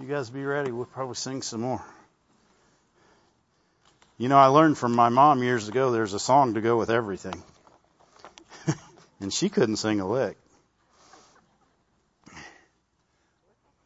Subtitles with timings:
[0.00, 0.70] You guys be ready.
[0.70, 1.82] We'll probably sing some more.
[4.16, 6.88] You know, I learned from my mom years ago there's a song to go with
[6.88, 7.42] everything.
[9.20, 10.36] and she couldn't sing a lick.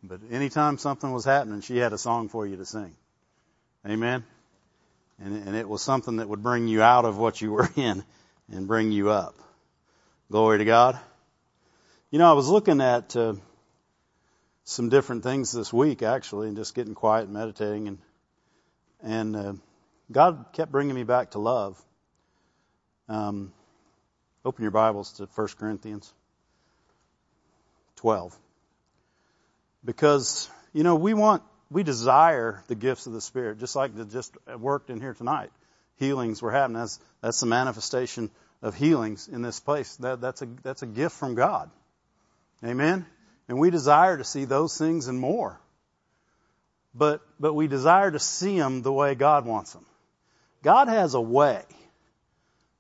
[0.03, 2.95] But anytime something was happening, she had a song for you to sing.
[3.87, 4.23] Amen.
[5.19, 8.05] And, and it was something that would bring you out of what you were in
[8.53, 9.35] and bring you up.
[10.31, 11.01] Glory to God.
[12.11, 13.35] You know, I was looking at uh,
[14.73, 17.99] some different things this week actually, and just getting quiet and meditating, and
[19.03, 19.53] and uh,
[20.11, 21.81] God kept bringing me back to love.
[23.09, 23.53] Um,
[24.45, 26.13] open your Bibles to 1 Corinthians
[27.97, 28.37] 12.
[29.85, 34.11] Because, you know, we want, we desire the gifts of the Spirit, just like it
[34.11, 35.51] just worked in here tonight.
[35.97, 36.79] Healings were happening.
[36.79, 38.31] That's, that's the manifestation
[38.61, 39.97] of healings in this place.
[39.97, 41.71] That, that's a, that's a gift from God.
[42.65, 43.07] Amen?
[43.53, 45.61] And we desire to see those things and more.
[46.95, 49.85] But, but we desire to see them the way God wants them.
[50.63, 51.63] God has a way.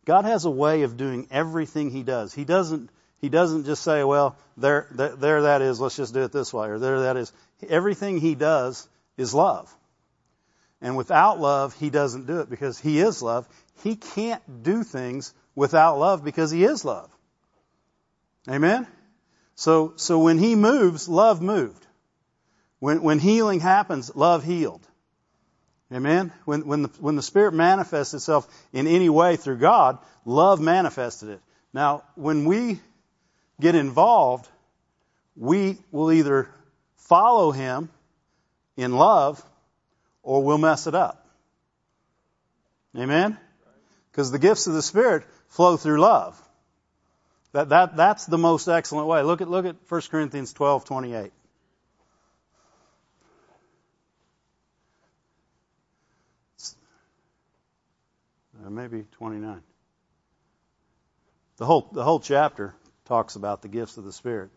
[0.06, 2.32] God has a way of doing everything He does.
[2.32, 2.88] He doesn't,
[3.20, 6.54] He doesn't just say, well, there, there, there that is, let's just do it this
[6.54, 7.34] way, or there that is.
[7.68, 9.70] Everything He does is love.
[10.80, 13.46] And without love, He doesn't do it because He is love.
[13.82, 17.10] He can't do things without love because He is love.
[18.48, 18.86] Amen?
[19.54, 21.86] So, so when He moves, love moved.
[22.78, 24.86] When, when healing happens, love healed.
[25.92, 26.32] Amen?
[26.44, 31.28] When, when, the, when the Spirit manifests itself in any way through God, love manifested
[31.28, 31.40] it.
[31.72, 32.80] Now, when we
[33.60, 34.48] get involved,
[35.36, 36.48] we will either
[36.96, 37.90] follow Him
[38.76, 39.42] in love
[40.22, 41.26] or we'll mess it up.
[42.96, 43.38] Amen?
[44.10, 46.40] Because the gifts of the Spirit flow through love.
[47.52, 49.22] That, that, that's the most excellent way.
[49.22, 51.32] Look at, look at 1 Corinthians 12, 28.
[58.64, 59.60] Uh, maybe 29.
[61.58, 64.50] The whole, the whole chapter talks about the gifts of the Spirit.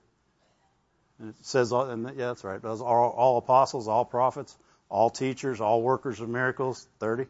[1.20, 2.64] And it says, and yeah, that's right.
[2.64, 4.56] All, all apostles, all prophets,
[4.90, 7.26] all teachers, all workers of miracles, 30.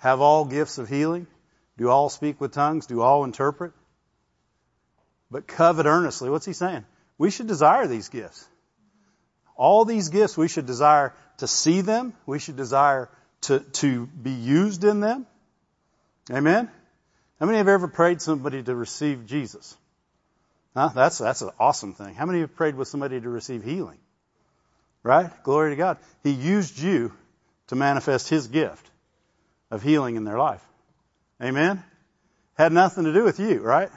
[0.00, 1.26] Have all gifts of healing.
[1.76, 2.86] Do all speak with tongues.
[2.86, 3.72] Do all interpret.
[5.34, 6.30] But covet earnestly.
[6.30, 6.84] What's he saying?
[7.18, 8.46] We should desire these gifts.
[9.56, 12.14] All these gifts, we should desire to see them.
[12.24, 15.26] We should desire to, to be used in them.
[16.30, 16.70] Amen?
[17.40, 19.76] How many have ever prayed somebody to receive Jesus?
[20.76, 20.90] Huh?
[20.94, 22.14] That's, that's an awesome thing.
[22.14, 23.98] How many have prayed with somebody to receive healing?
[25.02, 25.32] Right?
[25.42, 25.98] Glory to God.
[26.22, 27.12] He used you
[27.66, 28.88] to manifest His gift
[29.68, 30.64] of healing in their life.
[31.42, 31.82] Amen?
[32.56, 33.90] Had nothing to do with you, right?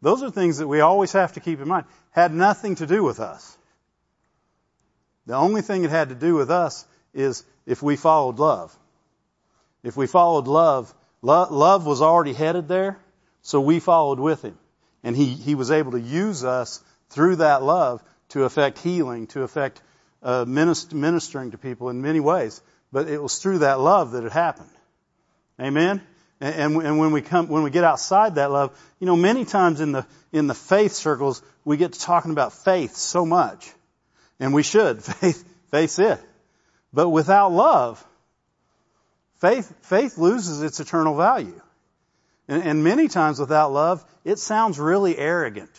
[0.00, 1.86] Those are things that we always have to keep in mind.
[2.10, 3.56] Had nothing to do with us.
[5.26, 8.76] The only thing it had to do with us is if we followed love.
[9.82, 12.98] If we followed love, Love was already headed there,
[13.42, 14.58] so we followed with him.
[15.02, 19.42] And he, he was able to use us through that love to affect healing, to
[19.42, 19.80] affect
[20.22, 22.60] uh, ministering to people in many ways.
[22.92, 24.70] But it was through that love that it happened.
[25.60, 26.02] Amen?
[26.40, 29.80] And, and, when we come, when we get outside that love, you know, many times
[29.80, 33.68] in the, in the faith circles, we get to talking about faith so much.
[34.38, 35.02] And we should.
[35.02, 36.20] Faith, faith's it.
[36.92, 38.04] But without love,
[39.38, 41.60] Faith, faith loses its eternal value.
[42.48, 45.70] And, and many times without love, it sounds really arrogant.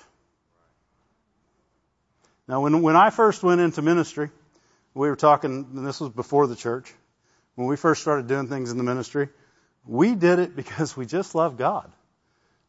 [2.48, 4.30] Now, when, when I first went into ministry,
[4.94, 6.92] we were talking, and this was before the church,
[7.56, 9.30] when we first started doing things in the ministry,
[9.90, 11.92] we did it because we just love God.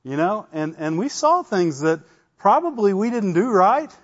[0.03, 2.01] You know, and, and we saw things that
[2.39, 3.95] probably we didn't do right,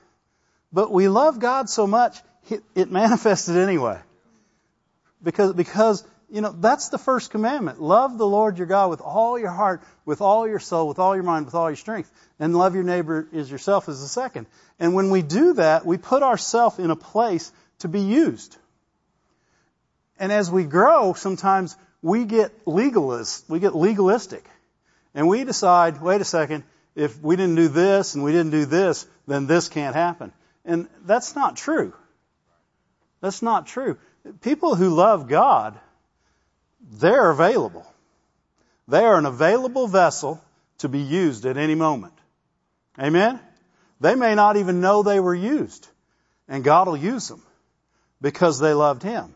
[0.71, 2.19] but we love God so much,
[2.50, 3.99] it, it manifested anyway.
[5.22, 7.81] Because, because you know, that's the first commandment.
[7.81, 11.15] Love the Lord your God with all your heart, with all your soul, with all
[11.15, 12.10] your mind, with all your strength.
[12.38, 14.47] And love your neighbor as yourself is the second.
[14.78, 18.54] And when we do that, we put ourselves in a place to be used.
[20.19, 24.45] And as we grow, sometimes we get legalist, we get legalistic.
[25.15, 26.65] And we decide, wait a second,
[26.95, 30.33] if we didn't do this and we didn't do this, then this can't happen.
[30.65, 31.95] And that's not true.
[33.21, 33.98] That's not true.
[34.41, 35.78] People who love God
[36.93, 37.87] they're available.
[38.89, 40.43] They are an available vessel
[40.78, 42.15] to be used at any moment.
[42.98, 43.41] Amen?
[44.01, 45.87] They may not even know they were used.
[46.48, 47.43] And God will use them
[48.21, 49.34] because they loved Him.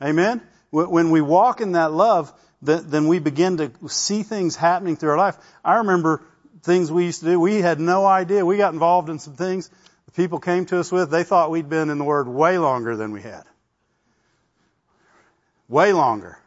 [0.00, 0.40] Amen?
[0.70, 5.16] When we walk in that love, then we begin to see things happening through our
[5.16, 5.36] life.
[5.64, 6.22] I remember
[6.62, 7.40] things we used to do.
[7.40, 8.44] We had no idea.
[8.44, 9.70] We got involved in some things.
[10.14, 13.12] people came to us with, they thought we'd been in the Word way longer than
[13.12, 13.44] we had.
[15.68, 16.38] Way longer.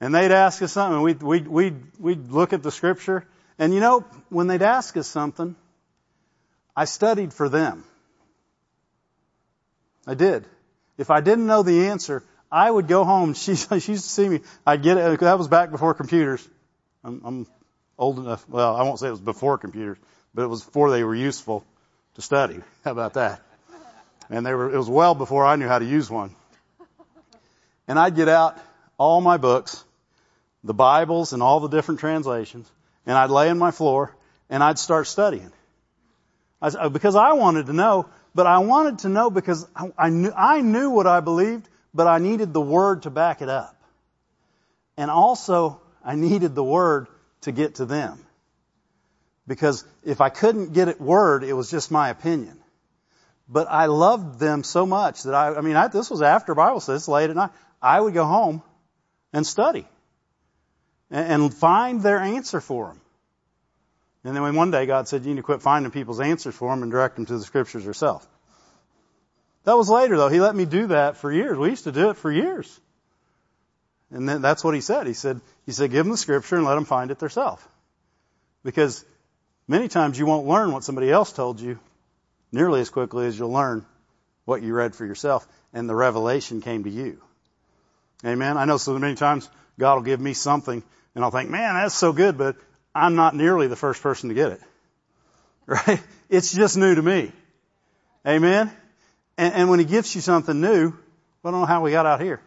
[0.00, 3.26] And they'd ask us something, and we'd, we'd, we'd, we'd look at the Scripture,
[3.58, 5.56] and you know, when they'd ask us something,
[6.74, 7.84] I studied for them.
[10.06, 10.44] I did.
[10.98, 13.34] If I didn't know the answer, I would go home.
[13.34, 14.40] She, she used to see me.
[14.66, 15.20] I'd get it.
[15.20, 16.46] That was back before computers.
[17.04, 17.46] I'm, I'm
[17.98, 18.48] old enough.
[18.48, 19.98] Well, I won't say it was before computers,
[20.34, 21.64] but it was before they were useful
[22.14, 22.60] to study.
[22.84, 23.42] How about that?
[24.28, 26.34] And they were, it was well before I knew how to use one.
[27.86, 28.58] And I'd get out
[28.98, 29.84] all my books,
[30.64, 32.68] the Bibles and all the different translations,
[33.06, 34.12] and I'd lay on my floor
[34.50, 35.52] and I'd start studying.
[36.60, 40.32] I, because I wanted to know, but I wanted to know because I, I, knew,
[40.36, 43.74] I knew what I believed, but I needed the Word to back it up.
[44.98, 47.08] And also, I needed the Word
[47.42, 48.18] to get to them.
[49.46, 52.58] Because if I couldn't get it Word, it was just my opinion.
[53.48, 56.80] But I loved them so much that I, I mean, I, this was after Bible
[56.80, 57.50] says late at night.
[57.80, 58.62] I would go home
[59.32, 59.86] and study
[61.10, 63.00] and, and find their answer for them.
[64.24, 66.82] And then one day God said, you need to quit finding people's answers for them
[66.82, 68.26] and direct them to the scriptures yourself.
[69.66, 70.28] That was later though.
[70.28, 71.58] He let me do that for years.
[71.58, 72.80] We used to do it for years.
[74.12, 75.08] And then that's what he said.
[75.08, 77.60] He said, he said, give them the scripture and let them find it themselves.
[78.62, 79.04] Because
[79.66, 81.80] many times you won't learn what somebody else told you
[82.52, 83.84] nearly as quickly as you'll learn
[84.44, 87.20] what you read for yourself and the revelation came to you.
[88.24, 88.56] Amen.
[88.56, 90.80] I know so many times God will give me something
[91.16, 92.54] and I'll think, man, that's so good, but
[92.94, 94.60] I'm not nearly the first person to get it.
[95.66, 96.00] Right?
[96.30, 97.32] It's just new to me.
[98.24, 98.70] Amen?
[99.38, 100.88] And, and when He gives you something new,
[101.44, 102.40] I don't know how we got out here.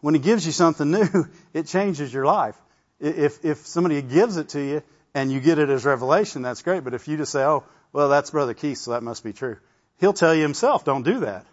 [0.00, 2.56] When He gives you something new, it changes your life.
[3.00, 4.82] If, if somebody gives it to you
[5.14, 6.84] and you get it as revelation, that's great.
[6.84, 9.58] But if you just say, oh, well, that's Brother Keith, so that must be true.
[9.98, 11.46] He'll tell you himself, don't do that.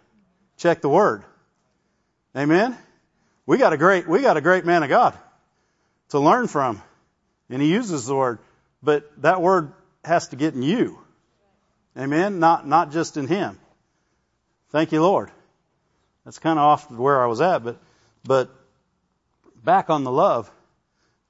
[0.56, 1.24] Check the Word.
[2.36, 2.76] Amen?
[3.46, 5.16] We got a great, we got a great man of God
[6.10, 6.80] to learn from.
[7.50, 8.38] And he uses the word,
[8.82, 9.72] but that word
[10.04, 10.98] has to get in you.
[11.96, 12.38] Amen?
[12.38, 13.58] Not, not just in him.
[14.72, 15.30] Thank you, Lord.
[16.24, 17.78] That's kind of off where I was at, but,
[18.24, 18.50] but
[19.62, 20.50] back on the love,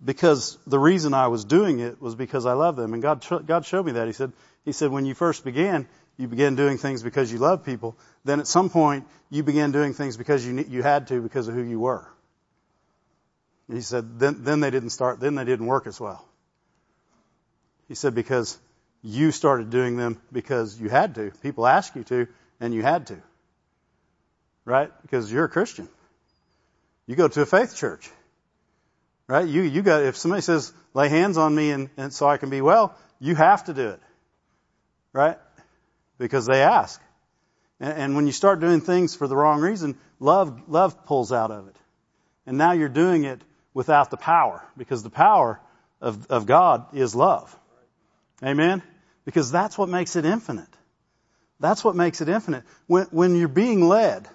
[0.05, 2.93] because the reason I was doing it was because I love them.
[2.95, 4.07] And God, God showed me that.
[4.07, 4.33] He said,
[4.65, 5.87] He said, when you first began,
[6.17, 7.97] you began doing things because you love people.
[8.25, 11.55] Then at some point, you began doing things because you, you had to because of
[11.55, 12.09] who you were.
[13.71, 16.25] He said, then, then they didn't start, then they didn't work as well.
[17.89, 18.59] He said, because
[19.03, 21.33] you started doing them because you had to.
[21.43, 22.29] People asked you to,
[22.61, 23.23] and you had to.
[24.65, 24.91] Right?
[25.03, 25.89] Because you're a Christian.
[27.07, 28.11] You go to a faith church.
[29.27, 29.47] Right?
[29.47, 32.51] You, you got, if somebody says, lay hands on me and, and so I can
[32.51, 34.01] be well, you have to do it.
[35.13, 35.39] Right?
[36.19, 37.01] Because they ask.
[37.81, 41.51] And, and when you start doing things for the wrong reason, love, love pulls out
[41.51, 41.77] of it.
[42.47, 43.41] And now you're doing it
[43.75, 45.61] without the power, because the power
[46.01, 47.57] of, of God is love.
[48.45, 48.83] Amen?
[49.25, 50.69] Because that's what makes it infinite.
[51.61, 52.65] That's what makes it infinite.
[52.87, 54.29] When, when you're being led,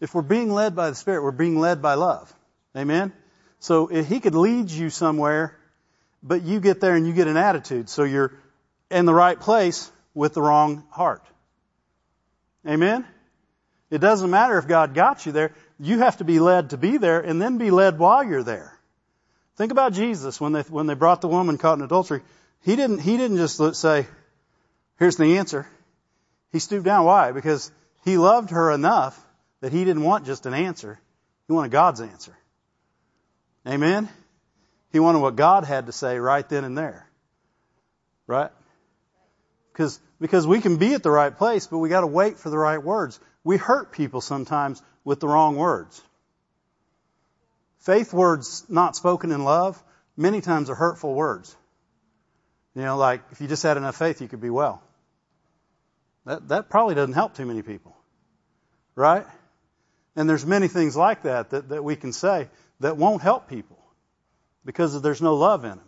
[0.00, 2.32] if we're being led by the Spirit, we're being led by love.
[2.76, 3.12] Amen?
[3.60, 5.56] So He could lead you somewhere,
[6.22, 8.32] but you get there and you get an attitude, so you're
[8.90, 11.24] in the right place with the wrong heart.
[12.66, 13.04] Amen?
[13.90, 16.96] It doesn't matter if God got you there you have to be led to be
[16.96, 18.72] there and then be led while you're there.
[19.56, 22.22] Think about Jesus when they, when they brought the woman caught in adultery.
[22.62, 24.06] He didn't, he didn't just say,
[24.98, 25.66] here's the answer.
[26.52, 27.04] He stooped down.
[27.04, 27.32] Why?
[27.32, 27.70] Because
[28.04, 29.20] he loved her enough
[29.64, 31.00] that he didn't want just an answer.
[31.46, 32.36] He wanted God's answer.
[33.66, 34.10] Amen?
[34.92, 37.08] He wanted what God had to say right then and there.
[38.26, 38.50] Right?
[39.72, 42.58] Because, because we can be at the right place, but we gotta wait for the
[42.58, 43.18] right words.
[43.42, 46.02] We hurt people sometimes with the wrong words.
[47.78, 49.82] Faith words not spoken in love
[50.14, 51.56] many times are hurtful words.
[52.74, 54.82] You know, like if you just had enough faith, you could be well.
[56.26, 57.96] That that probably doesn't help too many people,
[58.94, 59.24] right?
[60.16, 62.48] And there's many things like that that, that we can say
[62.80, 63.78] that won't help people
[64.64, 65.80] because there's no love in them.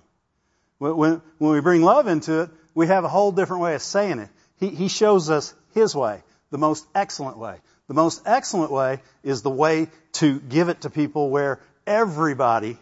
[0.79, 4.19] When, when we bring love into it, we have a whole different way of saying
[4.19, 4.29] it.
[4.59, 7.57] He, he shows us His way, the most excellent way.
[7.89, 12.79] The most excellent way is the way to give it to people where everybody,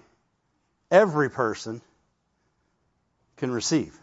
[0.91, 1.83] every person
[3.37, 3.97] can receive.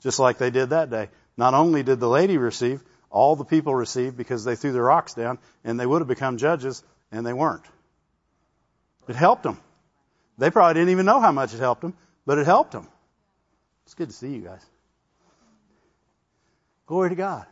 [0.00, 1.08] Just like they did that day.
[1.36, 2.82] Not only did the lady receive,
[3.12, 6.38] all the people received because they threw their rocks down and they would have become
[6.38, 7.64] judges and they weren't.
[9.06, 9.58] It helped them.
[10.38, 12.88] They probably didn't even know how much it helped them, but it helped them.
[13.84, 14.64] It's good to see you guys.
[16.86, 17.46] Glory to God.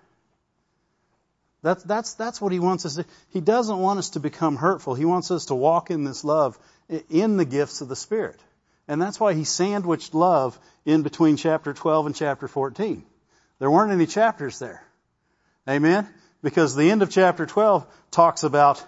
[1.62, 4.94] That's, that's, that's what he wants us to, he doesn't want us to become hurtful.
[4.94, 6.58] He wants us to walk in this love
[7.10, 8.40] in the gifts of the Spirit.
[8.88, 13.04] And that's why he sandwiched love in between chapter 12 and chapter 14.
[13.58, 14.82] There weren't any chapters there.
[15.68, 16.08] Amen?
[16.42, 18.84] Because the end of chapter 12 talks about,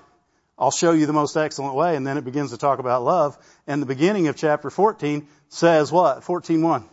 [0.59, 3.37] I'll show you the most excellent way, and then it begins to talk about love.
[3.67, 6.23] And the beginning of chapter 14 says what?
[6.23, 6.85] 14.1.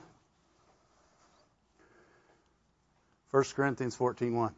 [3.32, 4.54] 1 Corinthians 14.1.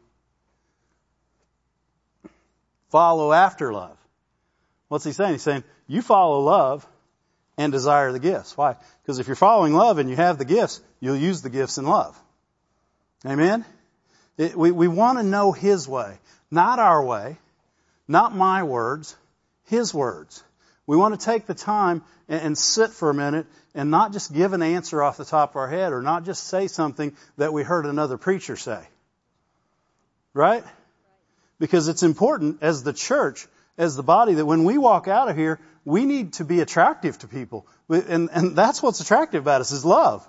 [2.89, 3.97] Follow after love.
[4.87, 5.33] What's he saying?
[5.33, 6.85] He's saying, you follow love
[7.57, 8.57] and desire the gifts.
[8.57, 8.75] Why?
[9.01, 11.85] Because if you're following love and you have the gifts, you'll use the gifts in
[11.85, 12.19] love.
[13.25, 13.65] Amen?
[14.37, 16.17] It, we, we want to know His way.
[16.49, 17.37] Not our way.
[18.07, 19.15] Not my words.
[19.65, 20.43] His words.
[20.85, 24.33] We want to take the time and, and sit for a minute and not just
[24.33, 27.53] give an answer off the top of our head or not just say something that
[27.53, 28.81] we heard another preacher say.
[30.33, 30.63] Right?
[31.59, 33.47] Because it's important as the church,
[33.77, 37.17] as the body, that when we walk out of here, we need to be attractive
[37.19, 37.65] to people.
[37.89, 40.27] And, and that's what's attractive about us is love.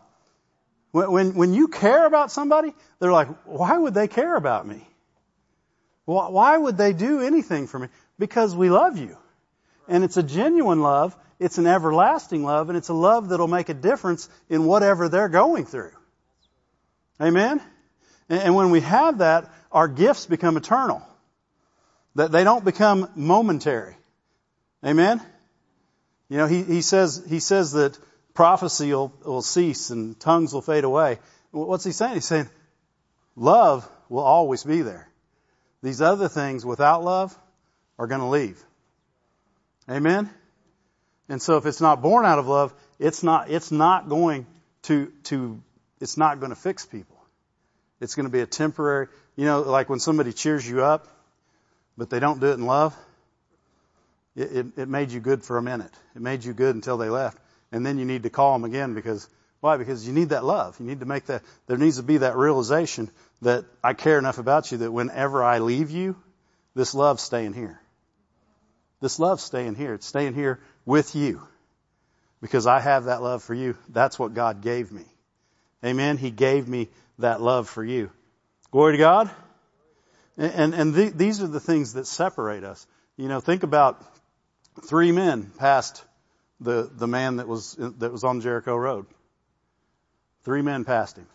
[0.92, 4.86] When, when, when you care about somebody, they're like, why would they care about me?
[6.04, 7.88] Why would they do anything for me?
[8.18, 9.16] Because we love you.
[9.88, 11.16] And it's a genuine love.
[11.38, 12.68] It's an everlasting love.
[12.68, 15.92] And it's a love that'll make a difference in whatever they're going through.
[17.20, 17.60] Amen?
[18.28, 21.02] And when we have that, our gifts become eternal.
[22.16, 23.96] That they don't become momentary.
[24.84, 25.22] Amen?
[26.28, 27.98] You know, he, he says, he says that
[28.34, 31.18] prophecy will, will cease and tongues will fade away.
[31.50, 32.14] What's he saying?
[32.14, 32.48] He's saying
[33.36, 35.08] love will always be there.
[35.82, 37.36] These other things without love
[37.98, 38.62] are going to leave.
[39.90, 40.30] Amen?
[41.28, 44.46] And so if it's not born out of love, it's not, it's not going
[44.82, 45.60] to, to,
[46.00, 47.16] it's not going to fix people.
[48.00, 51.06] It's going to be a temporary, you know, like when somebody cheers you up,
[51.96, 52.96] but they don't do it in love,
[54.34, 55.92] it, it, it made you good for a minute.
[56.16, 57.38] It made you good until they left
[57.72, 59.28] and then you need to call them again because
[59.60, 59.76] why?
[59.76, 60.78] Because you need that love.
[60.80, 61.42] You need to make that.
[61.66, 63.10] There needs to be that realization
[63.42, 66.16] that I care enough about you that whenever I leave you,
[66.74, 67.80] this love's staying here.
[69.00, 69.94] This love's staying here.
[69.94, 71.42] It's staying here with you
[72.40, 73.76] because I have that love for you.
[73.88, 75.04] That's what God gave me.
[75.84, 76.18] Amen.
[76.18, 76.88] He gave me
[77.18, 78.10] that love for you.
[78.72, 79.30] Glory to God.
[80.36, 82.86] And, and, the, these are the things that separate us.
[83.16, 84.02] You know, think about
[84.86, 86.02] three men passed
[86.62, 89.06] the, the man that was, that was on Jericho Road.
[90.44, 91.26] Three men passed him.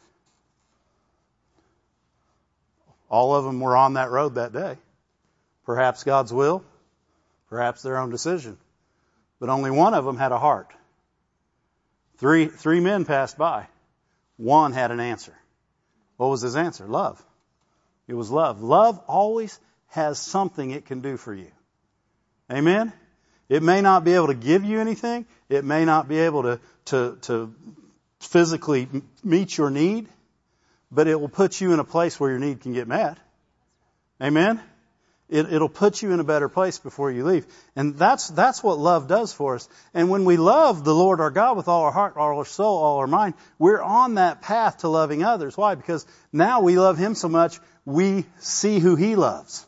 [3.09, 4.77] All of them were on that road that day.
[5.65, 6.63] Perhaps God's will,
[7.49, 8.57] perhaps their own decision.
[9.39, 10.71] But only one of them had a heart.
[12.17, 13.67] Three, three men passed by.
[14.37, 15.33] One had an answer.
[16.17, 16.85] What was his answer?
[16.85, 17.23] Love.
[18.07, 18.61] It was love.
[18.61, 21.51] Love always has something it can do for you.
[22.51, 22.91] Amen?
[23.49, 25.25] It may not be able to give you anything.
[25.49, 27.55] It may not be able to, to, to
[28.19, 28.87] physically
[29.23, 30.07] meet your need,
[30.91, 33.17] but it will put you in a place where your need can get met.
[34.21, 34.61] Amen?
[35.29, 37.45] It, it'll put you in a better place before you leave.
[37.75, 39.67] And that's, that's what love does for us.
[39.93, 42.77] And when we love the Lord our God with all our heart, all our soul,
[42.77, 45.57] all our mind, we're on that path to loving others.
[45.57, 45.75] Why?
[45.75, 49.65] Because now we love Him so much, we see who He loves.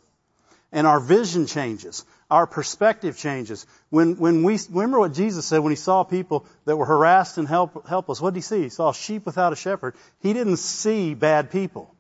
[0.71, 3.65] And our vision changes our perspective changes.
[3.89, 7.47] When, when we, remember what Jesus said when he saw people that were harassed and
[7.47, 8.21] help, helpless.
[8.21, 8.61] What did he see?
[8.63, 9.95] He saw sheep without a shepherd.
[10.21, 11.93] He didn't see bad people.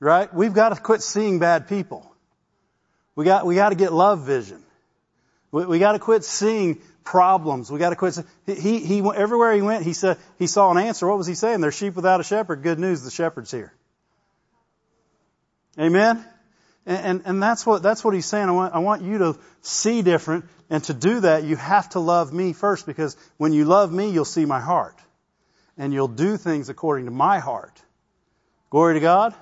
[0.00, 0.32] Right?
[0.34, 2.10] We've got to quit seeing bad people.
[3.14, 4.62] We got, we got to get love vision.
[5.52, 7.70] We, we got to quit seeing problems.
[7.70, 8.18] We got to quit.
[8.46, 11.06] He, he, everywhere he went, he said, he saw an answer.
[11.06, 11.60] What was he saying?
[11.60, 12.62] There's sheep without a shepherd.
[12.62, 13.72] Good news, the shepherd's here.
[15.78, 16.24] Amen?
[16.84, 18.48] And, and, and, that's what, that's what he's saying.
[18.48, 20.46] I want, I want you to see different.
[20.68, 24.10] And to do that, you have to love me first because when you love me,
[24.10, 24.98] you'll see my heart.
[25.78, 27.80] And you'll do things according to my heart.
[28.70, 29.34] Glory to God.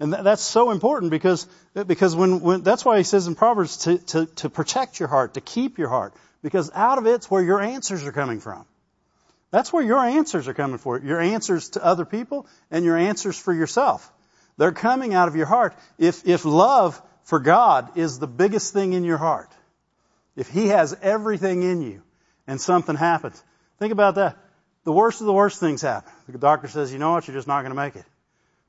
[0.00, 1.48] And that's so important because,
[1.86, 5.34] because when, when, that's why he says in Proverbs to, to, to protect your heart,
[5.34, 6.14] to keep your heart.
[6.42, 8.64] Because out of it's where your answers are coming from.
[9.50, 11.00] That's where your answers are coming for.
[11.00, 14.12] Your answers to other people and your answers for yourself.
[14.58, 15.74] They're coming out of your heart.
[15.96, 19.50] If, if love for God is the biggest thing in your heart,
[20.36, 22.02] if He has everything in you
[22.46, 23.42] and something happens,
[23.78, 24.36] think about that.
[24.84, 26.12] The worst of the worst things happen.
[26.28, 28.04] The doctor says, you know what, you're just not going to make it.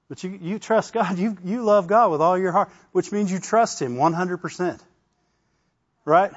[0.10, 1.18] But you, you trust God.
[1.20, 4.80] You, you love God with all your heart, which means you trust Him 100%.
[6.06, 6.32] Right?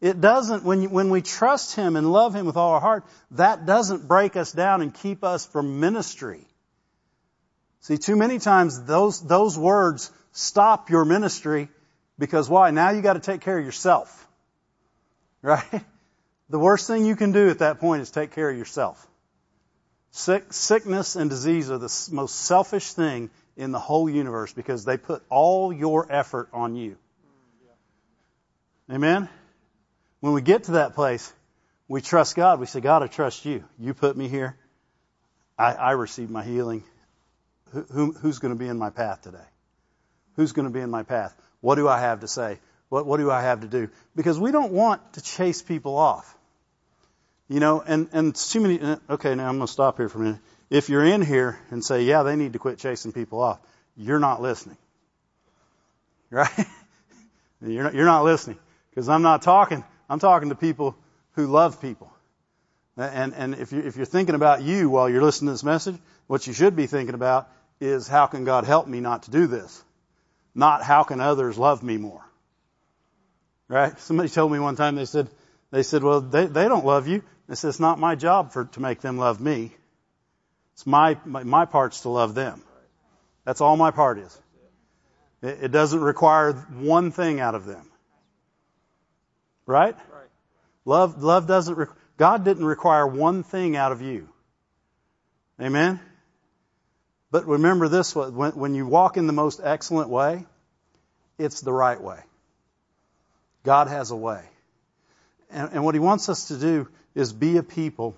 [0.00, 3.04] It doesn't, when, you, when we trust Him and love Him with all our heart,
[3.32, 6.46] that doesn't break us down and keep us from ministry.
[7.82, 11.68] See, too many times those, those words stop your ministry
[12.18, 12.70] because why?
[12.70, 14.18] Now you got to take care of yourself.
[15.44, 15.82] Right?
[16.50, 19.04] The worst thing you can do at that point is take care of yourself.
[20.12, 24.96] Sick, sickness and disease are the most selfish thing in the whole universe because they
[24.96, 26.96] put all your effort on you.
[28.88, 29.28] Amen?
[30.20, 31.32] When we get to that place,
[31.88, 32.60] we trust God.
[32.60, 33.64] We say, God, I trust you.
[33.80, 34.56] You put me here.
[35.58, 36.84] I, I receive my healing.
[37.72, 39.38] Who, who, who's going to be in my path today?
[40.36, 41.34] Who's going to be in my path?
[41.60, 42.58] What do I have to say?
[42.88, 43.88] What, what do I have to do?
[44.14, 46.36] Because we don't want to chase people off.
[47.48, 50.22] You know, and, and too many, okay, now I'm going to stop here for a
[50.22, 50.40] minute.
[50.70, 53.60] If you're in here and say, yeah, they need to quit chasing people off,
[53.96, 54.78] you're not listening.
[56.30, 56.48] Right?
[57.64, 58.58] You're not, you're not listening.
[58.90, 60.96] Because I'm not talking, I'm talking to people
[61.34, 62.12] who love people.
[62.96, 65.96] And, and if, you, if you're thinking about you while you're listening to this message,
[66.26, 67.48] what you should be thinking about
[67.82, 69.82] is how can God help me not to do this?
[70.54, 72.24] Not how can others love me more?
[73.68, 73.98] Right?
[74.00, 75.28] Somebody told me one time, they said,
[75.70, 77.22] they said, well, they, they don't love you.
[77.48, 79.72] I said, it's not my job for, to make them love me.
[80.74, 82.62] It's my, my, my part's to love them.
[83.44, 84.38] That's all my part is.
[85.42, 87.90] It, it doesn't require one thing out of them.
[89.66, 89.96] Right?
[90.84, 91.86] Love, love doesn't, re-
[92.16, 94.28] God didn't require one thing out of you.
[95.60, 96.00] Amen?
[97.32, 100.44] But remember this, when, when you walk in the most excellent way,
[101.38, 102.20] it's the right way.
[103.64, 104.42] God has a way.
[105.50, 108.14] And, and what He wants us to do is be a people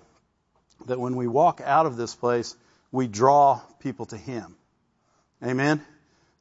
[0.87, 2.55] that when we walk out of this place,
[2.91, 4.53] we draw people to Him.
[5.41, 5.83] Amen?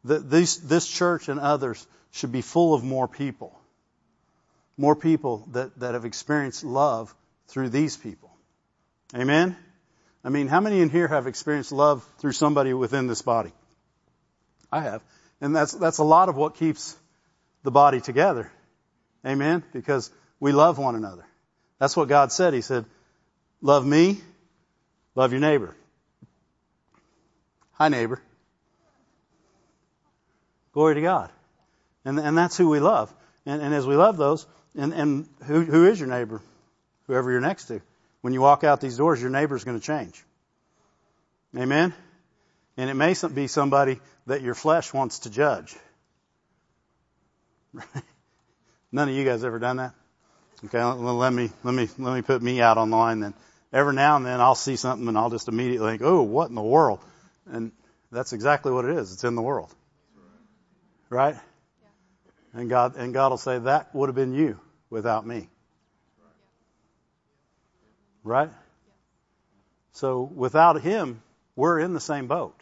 [0.02, 3.56] This, this church and others should be full of more people.
[4.76, 7.14] More people that, that have experienced love
[7.46, 8.32] through these people.
[9.14, 9.56] Amen?
[10.24, 13.52] I mean, how many in here have experienced love through somebody within this body?
[14.72, 15.02] I have.
[15.40, 16.96] And that's, that's a lot of what keeps
[17.62, 18.50] the body together.
[19.26, 19.62] Amen?
[19.72, 21.26] Because we love one another.
[21.78, 22.54] That's what God said.
[22.54, 22.86] He said,
[23.60, 24.20] love me,
[25.14, 25.76] love your neighbor.
[27.72, 28.22] Hi neighbor.
[30.72, 31.30] Glory to God.
[32.04, 33.12] And, and that's who we love.
[33.44, 34.46] And, and as we love those,
[34.76, 36.40] and, and who, who is your neighbor?
[37.06, 37.80] Whoever you're next to.
[38.24, 40.24] When you walk out these doors, your neighbor's going to change.
[41.54, 41.92] Amen?
[42.78, 45.76] And it may be somebody that your flesh wants to judge.
[48.92, 49.92] None of you guys ever done that?
[50.64, 53.34] Okay, well, let me, let me, let me put me out on the line then.
[53.74, 56.54] Every now and then I'll see something and I'll just immediately think, oh, what in
[56.54, 57.00] the world?
[57.44, 57.72] And
[58.10, 59.12] that's exactly what it is.
[59.12, 59.68] It's in the world.
[61.10, 61.36] Right?
[62.54, 64.58] And God, and God will say, that would have been you
[64.88, 65.50] without me.
[68.24, 68.50] Right?
[69.92, 71.22] So without Him,
[71.54, 72.58] we're in the same boat.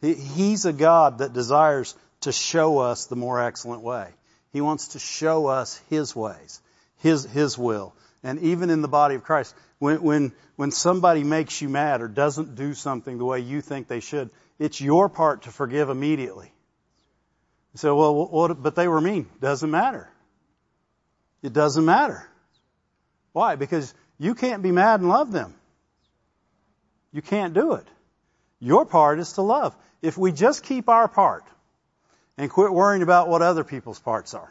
[0.00, 4.08] He, he's a God that desires to show us the more excellent way.
[4.52, 6.60] He wants to show us His ways,
[6.98, 7.94] His, His will.
[8.22, 12.08] And even in the body of Christ, when, when, when somebody makes you mad or
[12.08, 16.52] doesn't do something the way you think they should, it's your part to forgive immediately.
[17.74, 19.28] You say, well, what, but they were mean.
[19.40, 20.08] Doesn't matter.
[21.42, 22.26] It doesn't matter.
[23.32, 23.56] Why?
[23.56, 23.92] Because
[24.24, 25.54] you can't be mad and love them.
[27.12, 27.86] You can't do it.
[28.58, 29.76] Your part is to love.
[30.00, 31.44] If we just keep our part
[32.38, 34.50] and quit worrying about what other people's parts are.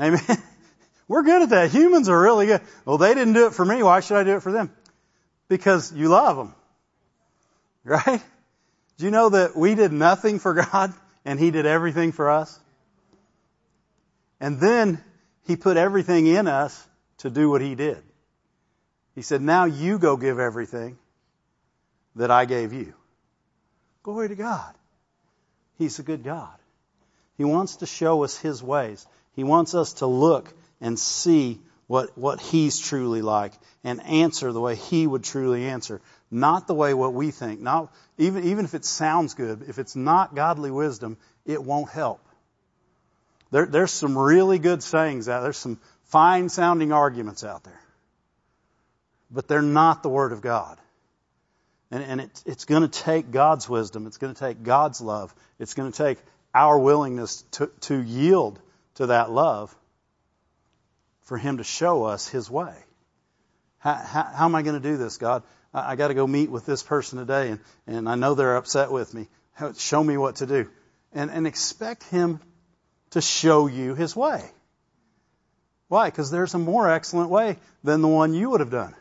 [0.00, 0.20] Amen.
[1.08, 1.72] We're good at that.
[1.72, 2.60] Humans are really good.
[2.84, 3.82] Well, they didn't do it for me.
[3.82, 4.70] Why should I do it for them?
[5.48, 6.54] Because you love them.
[7.86, 8.22] Right?
[8.96, 12.58] Do you know that we did nothing for God and He did everything for us?
[14.40, 15.02] And then
[15.48, 16.86] He put everything in us
[17.18, 18.02] to do what He did.
[19.14, 20.98] He said, now you go give everything
[22.16, 22.94] that I gave you.
[24.02, 24.74] Glory to God.
[25.78, 26.54] He's a good God.
[27.36, 29.06] He wants to show us His ways.
[29.34, 34.60] He wants us to look and see what, what He's truly like and answer the
[34.60, 36.00] way He would truly answer.
[36.30, 37.60] Not the way what we think.
[37.60, 42.20] Not, even, even if it sounds good, if it's not godly wisdom, it won't help.
[43.50, 45.42] There, there's some really good sayings out there.
[45.44, 47.80] There's some fine sounding arguments out there.
[49.34, 50.78] But they're not the Word of God.
[51.90, 54.06] And, and it, it's going to take God's wisdom.
[54.06, 55.34] It's going to take God's love.
[55.58, 56.18] It's going to take
[56.54, 58.60] our willingness to, to yield
[58.94, 59.74] to that love
[61.22, 62.74] for Him to show us His way.
[63.78, 65.42] How, how, how am I going to do this, God?
[65.72, 68.56] I, I got to go meet with this person today, and, and I know they're
[68.56, 69.26] upset with me.
[69.76, 70.70] Show me what to do.
[71.12, 72.40] And, and expect Him
[73.10, 74.42] to show you His way.
[75.88, 76.08] Why?
[76.08, 78.94] Because there's a more excellent way than the one you would have done.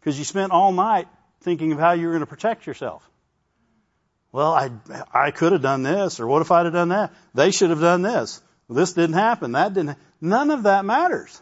[0.00, 1.08] Because you spent all night
[1.40, 3.08] thinking of how you were going to protect yourself.
[4.32, 4.70] Well, I,
[5.12, 7.12] I could have done this, or what if I'd have done that?
[7.34, 8.40] They should have done this.
[8.68, 9.52] Well, this didn't happen.
[9.52, 9.98] That didn't.
[10.20, 11.40] None of that matters.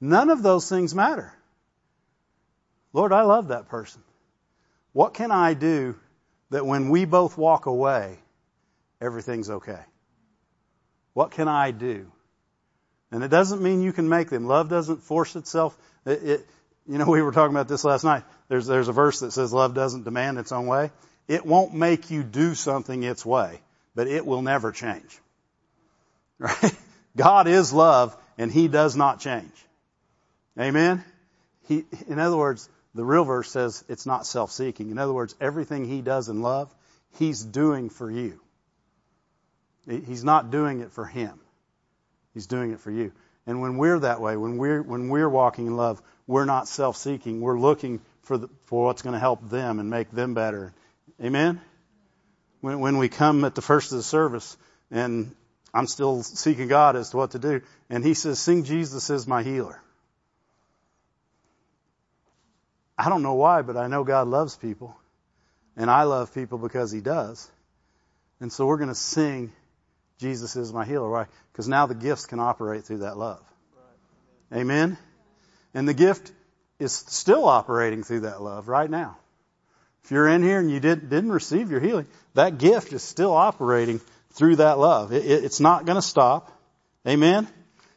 [0.00, 1.32] None of those things matter.
[2.92, 4.02] Lord, I love that person.
[4.92, 5.96] What can I do
[6.50, 8.18] that when we both walk away,
[9.00, 9.80] everything's okay?
[11.12, 12.10] What can I do?
[13.10, 14.46] And it doesn't mean you can make them.
[14.46, 15.76] Love doesn't force itself.
[16.06, 16.48] It, it,
[16.88, 18.24] you know, we were talking about this last night.
[18.48, 20.90] There's, there's a verse that says love doesn't demand its own way.
[21.28, 23.60] It won't make you do something its way,
[23.94, 25.18] but it will never change.
[26.40, 26.72] Right?
[27.16, 29.50] God is love and He does not change.
[30.56, 31.04] Amen?
[31.66, 34.92] He, in other words, the real verse says it's not self-seeking.
[34.92, 36.72] In other words, everything He does in love,
[37.18, 38.40] He's doing for you.
[39.84, 41.40] He's not doing it for Him.
[42.34, 43.10] He's doing it for you.
[43.48, 47.40] And when we're that way, when we're, when we're walking in love, we're not self-seeking.
[47.40, 50.72] We're looking for, the, for what's going to help them and make them better.
[51.20, 51.60] Amen?
[52.60, 54.56] When, when we come at the first of the service
[54.92, 55.34] and
[55.74, 59.26] I'm still seeking God as to what to do, and He says, sing Jesus is
[59.26, 59.80] my healer.
[62.96, 64.96] I don't know why, but I know God loves people.
[65.76, 67.50] And I love people because He does.
[68.40, 69.52] And so we're going to sing
[70.18, 71.08] Jesus is my healer.
[71.08, 71.26] Why?
[71.52, 73.40] Because now the gifts can operate through that love.
[74.50, 74.60] Right.
[74.60, 74.98] Amen?
[75.74, 76.32] And the gift
[76.78, 79.16] is still operating through that love right now.
[80.04, 83.32] If you're in here and you did, didn't receive your healing, that gift is still
[83.32, 84.00] operating
[84.30, 85.12] through that love.
[85.12, 86.50] It, it, it's not going to stop.
[87.06, 87.46] Amen?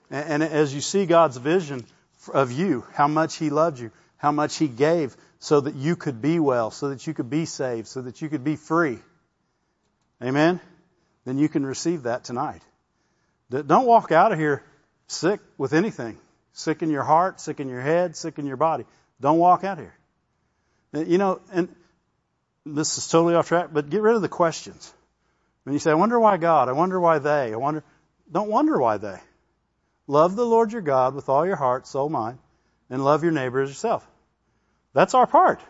[0.09, 1.85] And, and as you see God's vision
[2.33, 6.21] of you, how much He loved you, how much He gave so that you could
[6.21, 8.99] be well, so that you could be saved, so that you could be free.
[10.21, 10.59] Amen?
[11.25, 12.61] then you can receive that tonight.
[13.49, 14.63] Don't walk out of here
[15.07, 16.17] sick with anything.
[16.53, 18.85] Sick in your heart, sick in your head, sick in your body.
[19.19, 19.93] Don't walk out here.
[20.93, 21.73] You know, and
[22.65, 24.93] this is totally off track, but get rid of the questions.
[25.63, 27.83] When you say, I wonder why God, I wonder why they, I wonder,
[28.31, 29.19] don't wonder why they.
[30.07, 32.39] Love the Lord your God with all your heart, soul, mind,
[32.89, 34.05] and love your neighbor as yourself.
[34.93, 35.61] That's our part.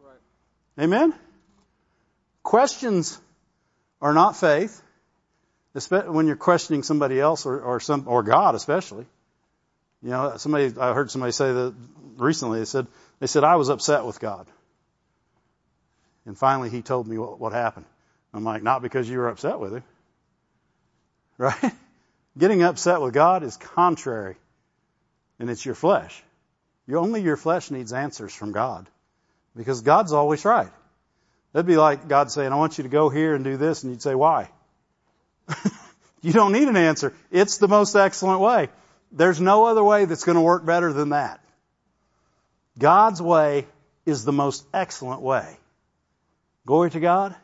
[0.00, 0.84] Right.
[0.84, 1.14] Amen?
[2.42, 3.20] Questions
[4.00, 4.82] are not faith
[5.76, 9.06] especially when you're questioning somebody else or, or some or God especially.
[10.06, 11.74] You know, somebody I heard somebody say that
[12.16, 12.60] recently.
[12.60, 12.86] They said
[13.18, 14.46] they said I was upset with God,
[16.26, 17.86] and finally He told me what, what happened.
[18.32, 19.82] I'm like, not because you were upset with Him,
[21.38, 21.72] right?
[22.38, 24.36] Getting upset with God is contrary,
[25.40, 26.22] and it's your flesh.
[26.86, 28.88] You only your flesh needs answers from God,
[29.56, 30.70] because God's always right.
[31.52, 33.90] That'd be like God saying, "I want you to go here and do this," and
[33.90, 34.50] you'd say, "Why?"
[36.22, 37.12] you don't need an answer.
[37.32, 38.68] It's the most excellent way.
[39.16, 41.40] There's no other way that's going to work better than that.
[42.78, 43.66] God's way
[44.04, 45.56] is the most excellent way.
[46.66, 47.34] Glory to God.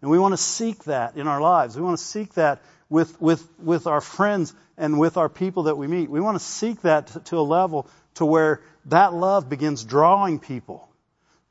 [0.00, 1.76] And we want to seek that in our lives.
[1.76, 5.76] We want to seek that with, with, with our friends and with our people that
[5.76, 6.08] we meet.
[6.08, 10.38] We want to seek that to, to a level to where that love begins drawing
[10.38, 10.88] people,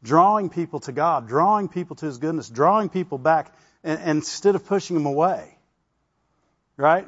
[0.02, 4.56] drawing people to God, drawing people to His goodness, drawing people back, and, and instead
[4.56, 5.58] of pushing them away.
[6.78, 7.06] Right?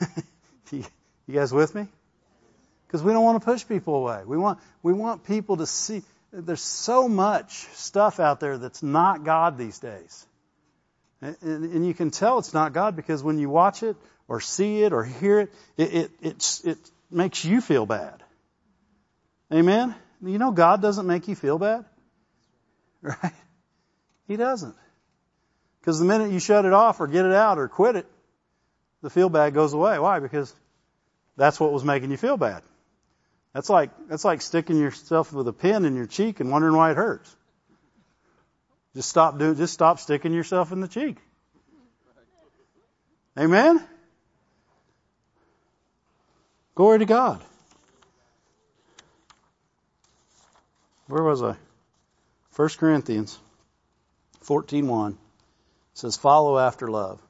[1.26, 1.86] you guys with me?
[2.86, 4.22] Because we don't want to push people away.
[4.24, 6.02] We want, we want people to see.
[6.32, 10.26] There's so much stuff out there that's not God these days.
[11.20, 13.96] And, and, you can tell it's not God because when you watch it
[14.28, 16.78] or see it or hear it, it, it, it, it
[17.10, 18.22] makes you feel bad.
[19.52, 19.94] Amen?
[20.22, 21.84] You know God doesn't make you feel bad.
[23.02, 23.32] Right?
[24.26, 24.74] He doesn't.
[25.80, 28.06] Because the minute you shut it off or get it out or quit it,
[29.02, 29.98] the feel bad goes away.
[30.00, 30.18] Why?
[30.18, 30.52] Because
[31.36, 32.62] that's what was making you feel bad.
[33.52, 36.90] That's like, that's like sticking yourself with a pin in your cheek and wondering why
[36.90, 37.34] it hurts.
[38.94, 41.16] Just stop doing, just stop sticking yourself in the cheek.
[43.38, 43.82] Amen?
[46.74, 47.42] Glory to God.
[51.08, 51.56] Where was I?
[52.56, 53.38] 1 Corinthians
[54.44, 55.16] 14.1
[55.94, 57.20] says, follow after love.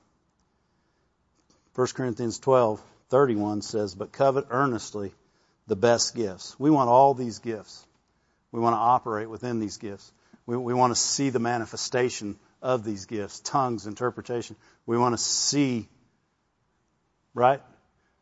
[1.74, 5.12] 1 Corinthians 12, 31 says, but covet earnestly
[5.66, 6.56] the best gifts.
[6.58, 7.86] We want all these gifts.
[8.52, 10.12] We want to operate within these gifts.
[10.46, 14.56] We, we want to see the manifestation of these gifts, tongues, interpretation.
[14.86, 15.88] We want to see,
[17.34, 17.60] right?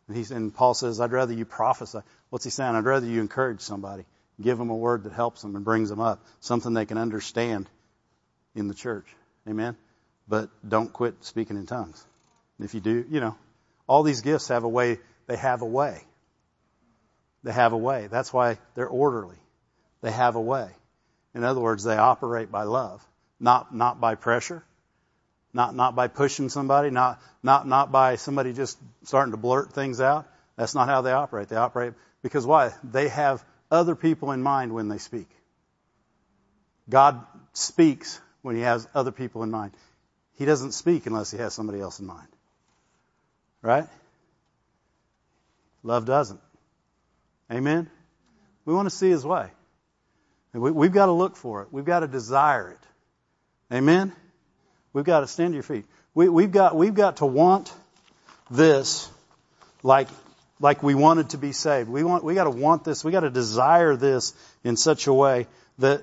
[0.08, 2.00] And, he's, and Paul says, I'd rather you prophesy.
[2.30, 2.74] What's he saying?
[2.74, 4.04] I'd rather you encourage somebody,
[4.40, 7.68] give them a word that helps them and brings them up, something they can understand
[8.54, 9.06] in the church.
[9.48, 9.76] Amen?
[10.26, 12.04] But don't quit speaking in tongues.
[12.60, 13.36] If you do, you know,
[13.86, 16.02] all these gifts have a way, they have a way.
[17.42, 18.08] They have a way.
[18.10, 19.36] That's why they're orderly.
[20.00, 20.70] They have a way.
[21.34, 23.06] In other words, they operate by love.
[23.40, 24.64] not, not by pressure,
[25.52, 30.00] not, not by pushing somebody, not, not, not by somebody just starting to blurt things
[30.00, 30.26] out.
[30.56, 31.48] That's not how they operate.
[31.48, 32.72] They operate because why?
[32.82, 35.28] They have other people in mind when they speak.
[36.88, 39.72] God speaks when he has other people in mind.
[40.36, 42.28] He doesn't speak unless he has somebody else in mind.
[43.64, 43.86] Right?
[45.82, 46.40] Love doesn't.
[47.50, 47.88] Amen?
[48.66, 49.48] We want to see his way.
[50.52, 51.68] We, have got to look for it.
[51.72, 53.74] We've got to desire it.
[53.74, 54.12] Amen?
[54.92, 55.86] We've got to stand to your feet.
[56.14, 57.72] We, we've got, we've got to want
[58.50, 59.10] this
[59.82, 60.08] like,
[60.60, 61.88] like we wanted to be saved.
[61.88, 63.02] We want, we got to want this.
[63.02, 65.46] We got to desire this in such a way
[65.78, 66.02] that,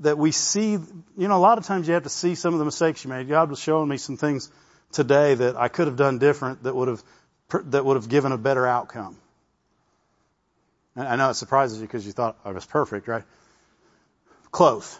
[0.00, 2.58] that we see, you know, a lot of times you have to see some of
[2.58, 3.28] the mistakes you made.
[3.28, 4.50] God was showing me some things
[4.92, 7.02] today that I could have done different that would have,
[7.70, 9.16] that would have given a better outcome.
[10.94, 13.24] And I know it surprises you because you thought I was perfect, right?
[14.50, 14.98] Close.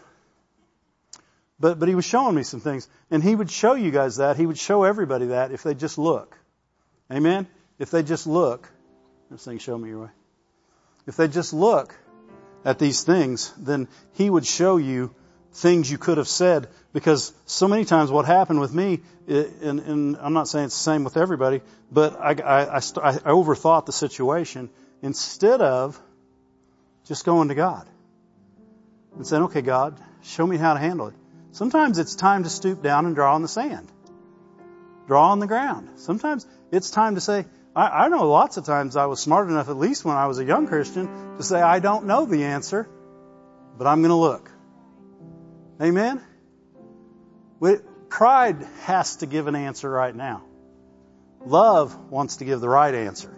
[1.59, 2.87] But, but he was showing me some things.
[3.11, 4.37] And he would show you guys that.
[4.37, 6.37] He would show everybody that if they just look.
[7.11, 7.47] Amen?
[7.77, 8.69] If they just look.
[9.29, 10.09] This thing, show me your way.
[11.05, 11.95] If they just look
[12.65, 15.13] at these things, then he would show you
[15.53, 20.17] things you could have said because so many times what happened with me, and, and
[20.17, 21.61] I'm not saying it's the same with everybody,
[21.91, 24.69] but I, I, I, I overthought the situation
[25.01, 25.99] instead of
[27.05, 27.87] just going to God
[29.15, 31.15] and saying, okay, God, show me how to handle it.
[31.51, 33.87] Sometimes it's time to stoop down and draw on the sand.
[35.07, 35.89] Draw on the ground.
[35.97, 39.69] Sometimes it's time to say, I, I know lots of times I was smart enough,
[39.69, 42.87] at least when I was a young Christian, to say, I don't know the answer,
[43.77, 44.49] but I'm going to look.
[45.83, 46.21] Amen?
[47.59, 50.43] We, pride has to give an answer right now.
[51.45, 53.33] Love wants to give the right answer.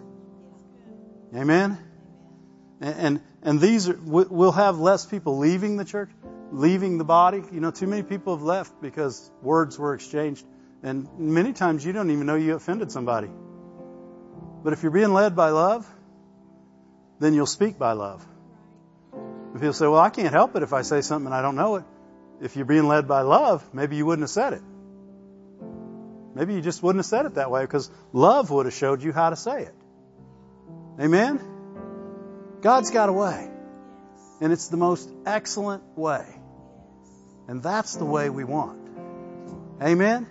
[1.36, 1.78] Amen?
[2.80, 6.10] And, and, and these are, we'll have less people leaving the church,
[6.52, 7.42] leaving the body.
[7.52, 10.46] You know, too many people have left because words were exchanged.
[10.84, 13.30] And many times you don't even know you offended somebody.
[14.64, 15.90] But if you're being led by love,
[17.20, 18.26] then you'll speak by love.
[19.60, 21.78] You'll say, well, I can't help it if I say something and I don't know
[21.78, 21.86] it.
[22.42, 24.62] If you're being led by love, maybe you wouldn't have said it.
[26.36, 29.14] Maybe you just wouldn't have said it that way because love would have showed you
[29.14, 29.76] how to say it.
[31.00, 31.40] Amen?
[32.62, 33.50] God's got a way.
[34.42, 36.26] And it's the most excellent way.
[37.48, 38.90] And that's the way we want.
[39.82, 40.28] Amen?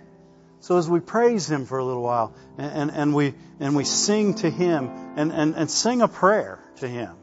[0.59, 3.83] So as we praise Him for a little while and, and, and we, and we
[3.83, 7.15] sing to Him and, and, and sing a prayer to Him,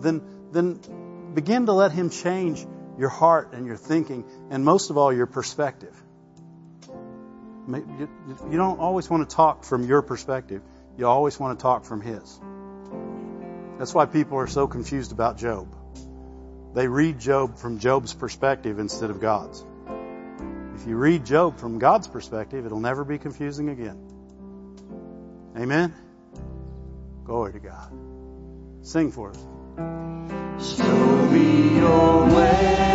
[0.00, 2.66] then, then begin to let Him change
[2.98, 5.94] your heart and your thinking and most of all your perspective.
[7.68, 10.62] You don't always want to talk from your perspective.
[10.96, 12.40] You always want to talk from His.
[13.78, 15.74] That's why people are so confused about Job.
[16.74, 19.64] They read Job from Job's perspective instead of God's.
[20.74, 23.98] If you read Job from God's perspective, it'll never be confusing again.
[25.56, 25.94] Amen?
[27.24, 27.92] Glory to God.
[28.82, 29.38] Sing for us.
[30.76, 32.87] Show me your way.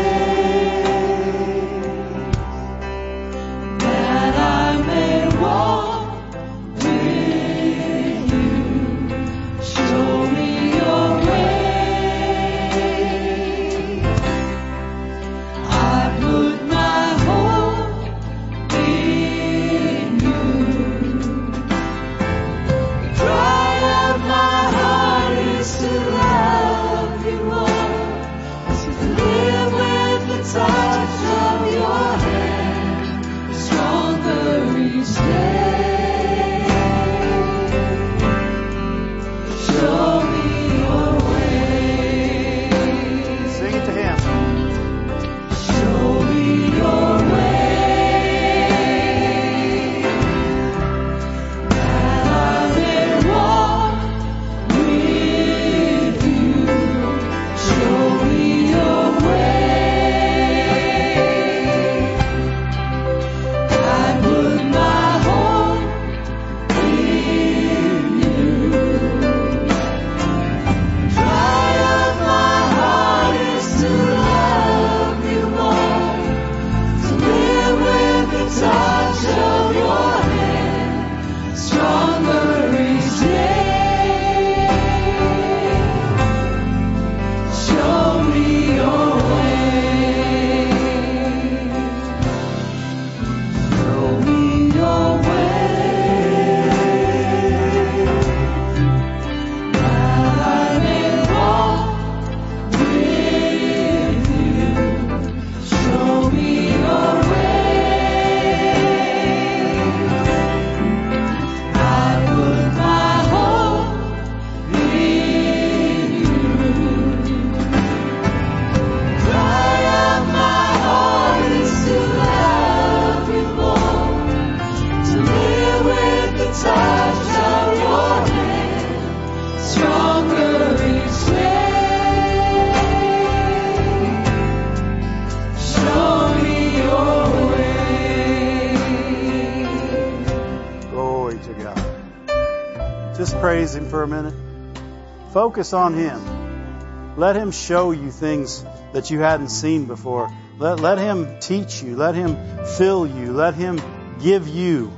[145.54, 147.16] Focus on Him.
[147.16, 150.36] Let Him show you things that you hadn't seen before.
[150.58, 151.96] Let, let Him teach you.
[151.96, 152.36] Let Him
[152.66, 153.34] fill you.
[153.34, 153.80] Let Him
[154.20, 154.92] give you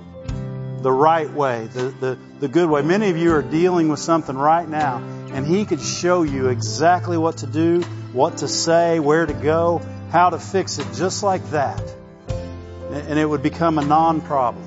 [0.80, 2.82] the right way, the, the, the good way.
[2.84, 5.00] Many of you are dealing with something right now,
[5.34, 7.82] and He could show you exactly what to do,
[8.14, 11.84] what to say, where to go, how to fix it, just like that.
[12.30, 14.64] And it would become a non problem.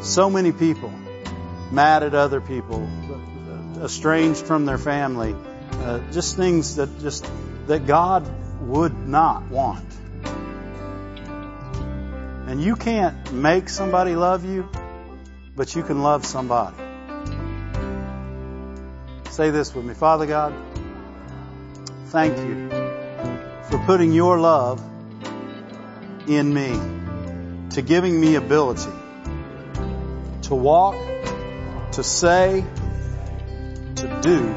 [0.00, 0.92] So many people
[1.70, 2.88] mad at other people,
[3.82, 5.34] estranged from their family,
[5.72, 7.30] uh, just things that just
[7.66, 8.28] that God
[8.62, 9.84] would not want.
[12.46, 14.68] And you can't make somebody love you,
[15.54, 16.76] but you can love somebody.
[19.30, 19.94] Say this with me.
[19.94, 20.54] Father God,
[22.06, 22.68] thank you
[23.70, 24.82] for putting your love
[26.26, 26.80] in me,
[27.70, 28.90] to giving me ability
[30.42, 30.96] to walk,
[31.98, 32.64] to say,
[33.96, 34.54] to do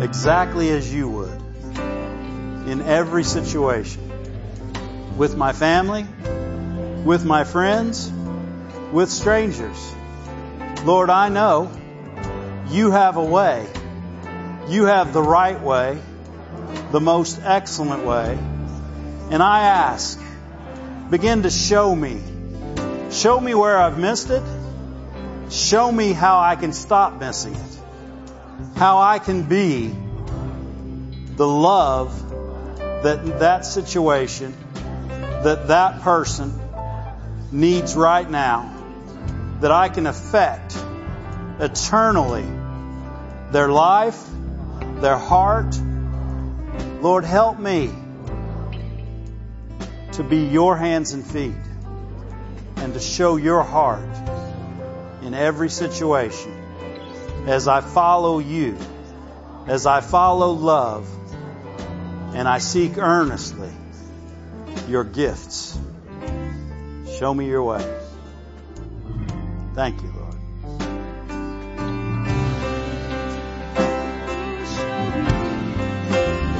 [0.00, 1.40] exactly as you would
[2.68, 4.00] in every situation.
[5.16, 6.06] With my family,
[7.04, 8.12] with my friends,
[8.92, 9.92] with strangers.
[10.84, 11.68] Lord, I know
[12.68, 13.66] you have a way.
[14.68, 15.98] You have the right way,
[16.92, 18.38] the most excellent way.
[19.32, 20.16] And I ask,
[21.10, 22.22] begin to show me.
[23.10, 24.44] Show me where I've missed it.
[25.50, 27.78] Show me how I can stop missing it.
[28.76, 29.94] How I can be
[31.36, 32.12] the love
[33.02, 34.54] that that situation,
[35.44, 36.52] that that person
[37.52, 38.72] needs right now.
[39.60, 40.76] That I can affect
[41.60, 42.44] eternally
[43.52, 44.22] their life,
[45.00, 45.78] their heart.
[47.00, 47.92] Lord, help me
[50.12, 51.54] to be your hands and feet
[52.76, 54.08] and to show your heart
[55.26, 56.52] in every situation
[57.48, 58.78] as I follow you,
[59.66, 61.08] as I follow love,
[62.32, 63.72] and I seek earnestly
[64.88, 65.76] your gifts.
[67.18, 67.82] Show me your way.
[69.74, 70.34] Thank you, Lord.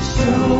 [0.02, 0.55] Show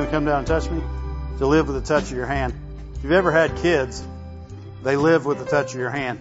[0.00, 0.82] going to come down and touch me.
[1.38, 2.54] To live with the touch of your hand.
[2.94, 4.06] If you've ever had kids,
[4.82, 6.18] they live with the touch of your hand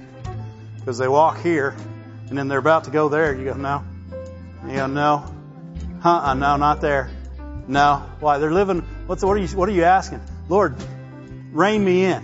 [0.77, 1.75] because they walk here
[2.29, 3.33] and then they're about to go there.
[3.33, 3.83] You go, no.
[4.65, 5.25] You go, no.
[6.03, 7.09] Uh-uh, no, not there.
[7.67, 8.05] No.
[8.19, 8.37] Why?
[8.37, 10.21] They're living, what's, what are you, what are you asking?
[10.47, 10.75] Lord,
[11.51, 12.23] rein me in.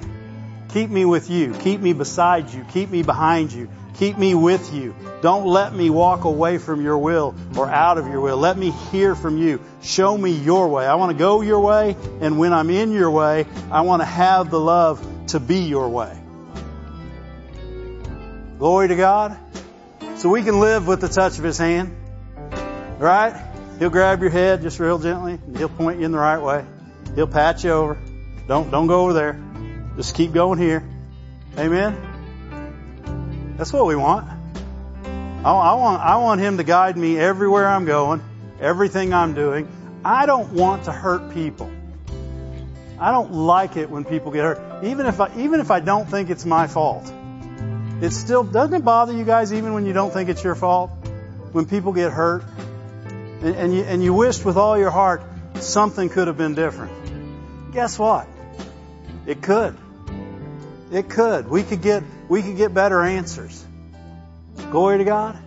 [0.70, 1.54] Keep me with you.
[1.54, 2.65] Keep me beside you.
[2.72, 3.70] Keep me behind you.
[3.98, 4.93] Keep me with you.
[5.22, 8.38] Don't let me walk away from your will or out of your will.
[8.38, 9.62] Let me hear from you.
[9.82, 10.86] Show me your way.
[10.86, 14.06] I want to go your way, and when I'm in your way, I want to
[14.06, 16.18] have the love to be your way.
[18.60, 19.38] Glory to God.
[20.18, 21.96] So we can live with the touch of His hand.
[22.98, 23.36] Right?
[23.80, 26.66] He'll grab your head just real gently, He'll point you in the right way.
[27.16, 27.98] He'll pat you over.
[28.48, 29.41] Don't, don't go over there.
[29.96, 30.88] Just keep going here.
[31.58, 32.14] Amen.
[33.58, 34.28] That's what we want.
[35.43, 38.22] I, I, want, I want Him to guide me everywhere I'm going,
[38.60, 39.68] everything I'm doing.
[40.03, 41.72] I don't want to hurt people.
[42.99, 46.08] I don't like it when people get hurt, even if I, even if I don't
[46.10, 47.12] think it's my fault.
[48.01, 50.91] It still doesn't it bother you guys even when you don't think it's your fault
[51.53, 52.43] when people get hurt
[53.41, 55.24] and, and you and you wished with all your heart
[55.60, 56.91] something could have been different.
[57.72, 58.28] Guess what?
[59.26, 59.78] It could.
[60.91, 61.49] It could.
[61.49, 63.65] We could get we could get better answers.
[64.71, 65.38] Glory to God.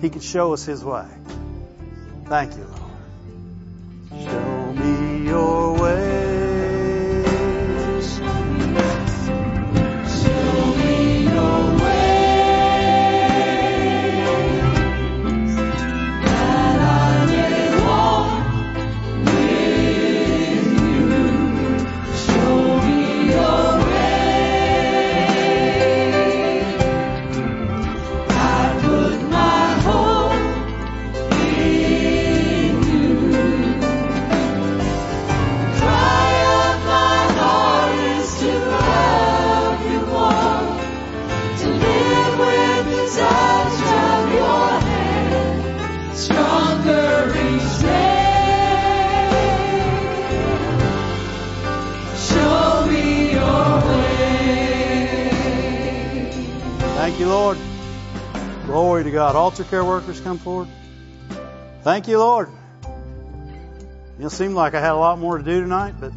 [0.00, 1.06] He could show us His way.
[2.26, 4.24] Thank you, Lord.
[4.24, 6.03] Show me your way.
[58.94, 59.34] Glory to God.
[59.34, 60.68] Altar care workers come forward.
[61.82, 62.48] Thank you, Lord.
[64.20, 66.12] It seemed like I had a lot more to do tonight, but